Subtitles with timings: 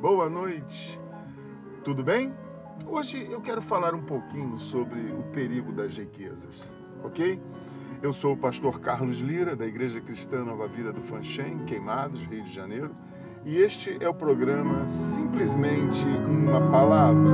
[0.00, 0.98] boa noite.
[1.84, 2.32] Tudo bem?
[2.86, 6.68] Hoje eu quero falar um pouquinho sobre o perigo das riquezas,
[7.04, 7.40] ok?
[8.02, 12.42] Eu sou o pastor Carlos Lira, da Igreja Cristã Nova Vida do Fanchen, Queimados, Rio
[12.42, 12.90] de Janeiro,
[13.44, 17.30] e este é o programa Simplesmente uma Palavra.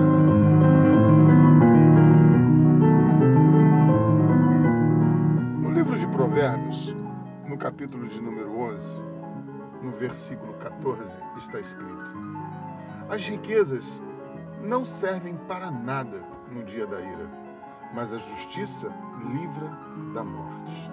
[5.62, 6.94] No livro de Provérbios,
[7.48, 9.15] no capítulo de número 11,
[9.82, 12.14] no versículo 14, está escrito:
[13.08, 14.00] As riquezas
[14.62, 17.30] não servem para nada no dia da ira,
[17.94, 18.88] mas a justiça
[19.28, 19.70] livra
[20.12, 20.90] da morte.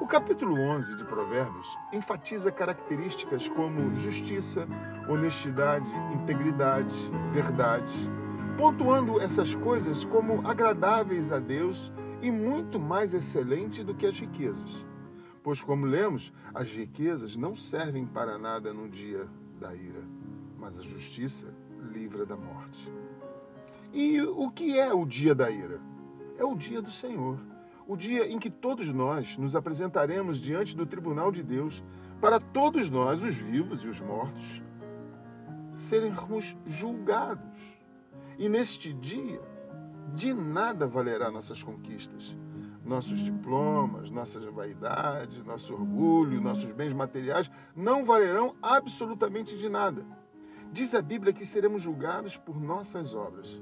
[0.00, 4.66] O capítulo 11 de Provérbios enfatiza características como justiça,
[5.08, 6.94] honestidade, integridade,
[7.32, 8.10] verdade,
[8.56, 14.86] pontuando essas coisas como agradáveis a Deus e muito mais excelente do que as riquezas.
[15.46, 19.28] Pois, como lemos, as riquezas não servem para nada no dia
[19.60, 20.02] da ira,
[20.58, 21.46] mas a justiça
[21.92, 22.92] livra da morte.
[23.92, 25.80] E o que é o dia da ira?
[26.36, 27.38] É o dia do Senhor,
[27.86, 31.80] o dia em que todos nós nos apresentaremos diante do tribunal de Deus,
[32.20, 34.60] para todos nós, os vivos e os mortos,
[35.74, 37.56] seremos julgados.
[38.36, 39.40] E neste dia,
[40.12, 42.34] de nada valerá nossas conquistas,
[42.86, 50.06] nossos diplomas, nossas vaidades, nosso orgulho, nossos bens materiais não valerão absolutamente de nada.
[50.72, 53.60] Diz a Bíblia que seremos julgados por nossas obras.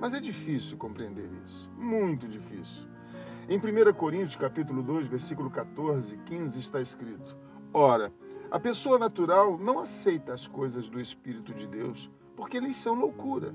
[0.00, 2.84] Mas é difícil compreender isso, muito difícil.
[3.48, 7.36] Em 1 Coríntios, capítulo 2, versículo 14 e 15 está escrito:
[7.72, 8.12] Ora,
[8.50, 13.54] a pessoa natural não aceita as coisas do Espírito de Deus, porque eles são loucura.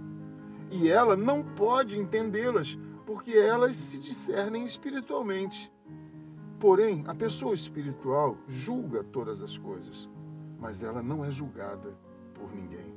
[0.72, 2.78] E ela não pode entendê-las,
[3.10, 5.74] porque elas se discernem espiritualmente.
[6.60, 10.08] Porém, a pessoa espiritual julga todas as coisas,
[10.60, 11.98] mas ela não é julgada
[12.36, 12.94] por ninguém.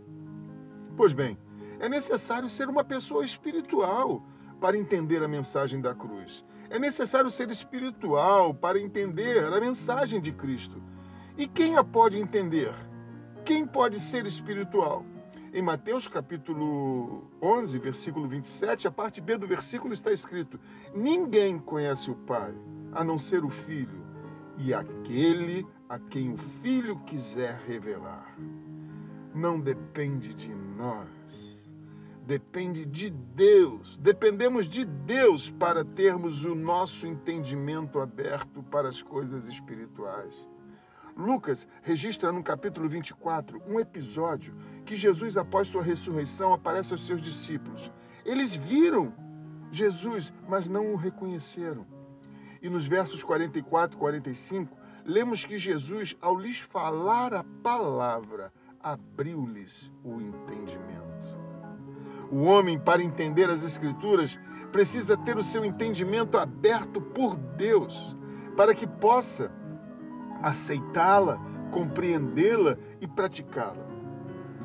[0.99, 1.39] Pois bem,
[1.81, 4.23] é necessário ser uma pessoa espiritual
[4.61, 6.45] para entender a mensagem da cruz.
[6.69, 10.83] É necessário ser espiritual para entender a mensagem de Cristo.
[11.39, 12.75] E quem a pode entender?
[13.47, 15.07] Quem pode ser espiritual?
[15.55, 20.59] Em Mateus capítulo 11, versículo 27, a parte B do versículo está escrito:
[20.95, 22.55] Ninguém conhece o Pai,
[22.91, 24.03] a não ser o Filho,
[24.57, 28.35] e aquele a quem o Filho quiser revelar.
[29.35, 31.07] Não depende de nós,
[32.27, 33.99] depende de Deus.
[33.99, 40.49] Dependemos de Deus para termos o nosso entendimento aberto para as coisas espirituais.
[41.17, 47.21] Lucas registra no capítulo 24 um episódio que Jesus, após sua ressurreição, aparece aos seus
[47.21, 47.91] discípulos.
[48.25, 49.13] Eles viram
[49.71, 51.87] Jesus, mas não o reconheceram.
[52.61, 59.91] E nos versos 44 e 45, lemos que Jesus, ao lhes falar a palavra, abriu-lhes
[60.05, 61.03] o entendimento.
[62.31, 64.39] O homem, para entender as Escrituras,
[64.71, 68.17] precisa ter o seu entendimento aberto por Deus,
[68.57, 69.51] para que possa
[70.43, 71.39] aceitá-la,
[71.71, 73.87] compreendê-la e praticá-la.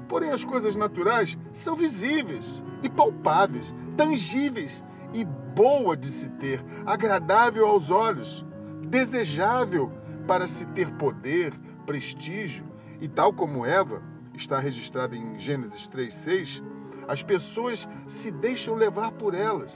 [0.08, 4.84] Porém, as coisas naturais são visíveis e palpáveis, tangíveis
[5.14, 8.46] e boa de se ter, agradável aos olhos,
[8.84, 9.92] desejável
[10.28, 11.54] para se ter poder,
[11.86, 12.66] prestígio,
[13.02, 14.02] e tal como Eva
[14.34, 16.62] está registrada em Gênesis 3:6,
[17.08, 19.76] as pessoas se deixam levar por elas.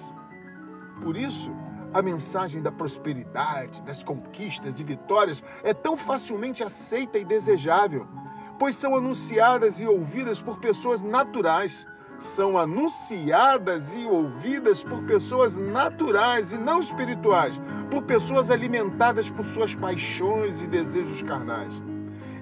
[1.01, 1.51] Por isso,
[1.93, 8.07] a mensagem da prosperidade, das conquistas e vitórias é tão facilmente aceita e desejável,
[8.57, 11.87] pois são anunciadas e ouvidas por pessoas naturais.
[12.19, 17.59] São anunciadas e ouvidas por pessoas naturais e não espirituais,
[17.89, 21.81] por pessoas alimentadas por suas paixões e desejos carnais.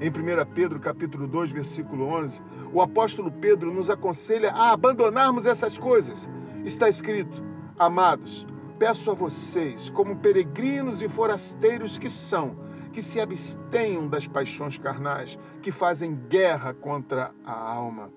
[0.01, 2.41] Em 1 Pedro capítulo 2, versículo 11,
[2.73, 6.27] o apóstolo Pedro nos aconselha a abandonarmos essas coisas.
[6.65, 7.41] Está escrito:
[7.77, 8.45] Amados,
[8.79, 12.55] peço a vocês, como peregrinos e forasteiros que são,
[12.93, 18.09] que se abstenham das paixões carnais, que fazem guerra contra a alma.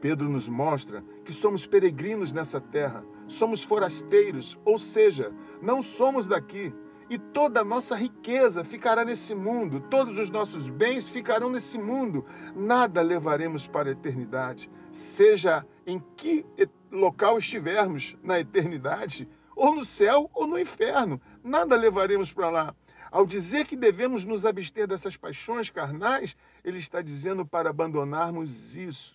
[0.00, 6.72] Pedro nos mostra que somos peregrinos nessa terra, somos forasteiros, ou seja, não somos daqui.
[7.10, 12.24] E toda a nossa riqueza ficará nesse mundo, todos os nossos bens ficarão nesse mundo.
[12.54, 16.46] Nada levaremos para a eternidade, seja em que
[16.90, 21.20] local estivermos na eternidade, ou no céu ou no inferno.
[21.42, 22.74] Nada levaremos para lá.
[23.10, 26.34] Ao dizer que devemos nos abster dessas paixões carnais,
[26.64, 29.14] ele está dizendo para abandonarmos isso,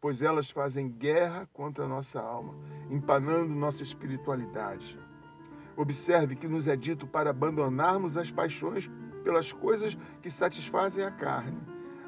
[0.00, 2.54] pois elas fazem guerra contra a nossa alma,
[2.90, 4.98] empanando nossa espiritualidade.
[5.76, 8.90] Observe que nos é dito para abandonarmos as paixões
[9.22, 11.60] pelas coisas que satisfazem a carne.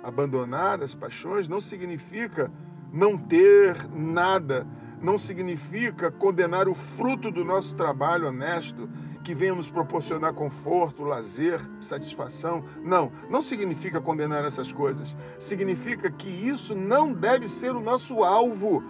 [0.03, 2.51] Abandonar as paixões não significa
[2.93, 4.67] não ter nada,
[5.00, 8.89] não significa condenar o fruto do nosso trabalho honesto,
[9.23, 12.65] que venha nos proporcionar conforto, lazer, satisfação.
[12.83, 15.17] Não, não significa condenar essas coisas.
[15.39, 18.83] Significa que isso não deve ser o nosso alvo,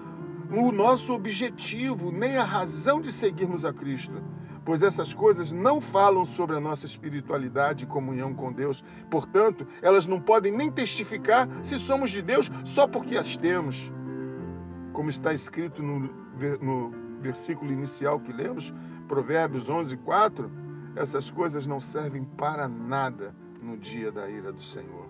[0.51, 4.23] o nosso objetivo, nem a razão de seguirmos a Cristo
[4.69, 8.85] pois essas coisas não falam sobre a nossa espiritualidade e comunhão com Deus.
[9.11, 13.91] Portanto, elas não podem nem testificar se somos de Deus só porque as temos.
[14.99, 16.11] Como está escrito no,
[16.61, 16.91] no
[17.21, 18.75] versículo inicial que lemos,
[19.07, 20.51] Provérbios 11, 4,
[20.97, 25.09] essas coisas não servem para nada no dia da ira do Senhor.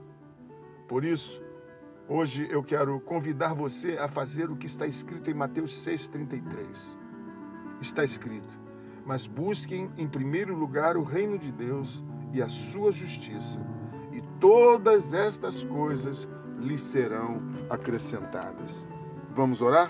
[0.86, 1.42] Por isso,
[2.06, 6.98] hoje eu quero convidar você a fazer o que está escrito em Mateus 6,33.
[7.80, 8.60] Está escrito:
[9.06, 13.58] Mas busquem em primeiro lugar o reino de Deus e a sua justiça,
[14.12, 18.86] e todas estas coisas lhes serão acrescentadas.
[19.38, 19.88] Vamos orar?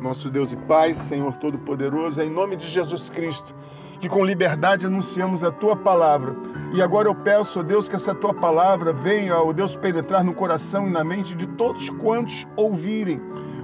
[0.00, 3.54] nosso Deus e Pai, Senhor Todo-Poderoso, é em nome de Jesus Cristo,
[4.00, 6.34] que com liberdade anunciamos a tua palavra.
[6.72, 10.32] E agora eu peço, ó Deus, que essa tua palavra venha, ó Deus, penetrar no
[10.32, 13.20] coração e na mente de todos quantos ouvirem.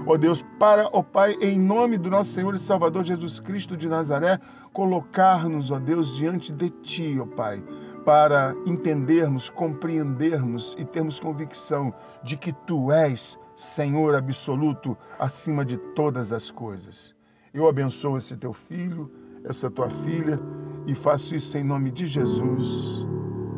[0.06, 3.88] Ó Deus, para, ó Pai, em nome do nosso Senhor e Salvador Jesus Cristo de
[3.88, 4.38] Nazaré,
[4.70, 7.62] colocar-nos, ó Deus, diante de Ti, ó Pai,
[8.04, 11.90] para entendermos, compreendermos e termos convicção
[12.22, 17.14] de que Tu és Senhor absoluto acima de todas as coisas.
[17.52, 19.12] Eu abençoo esse teu filho,
[19.44, 20.40] essa tua filha,
[20.86, 23.06] e faço isso em nome de Jesus.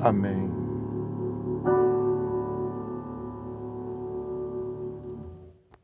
[0.01, 0.62] Amém.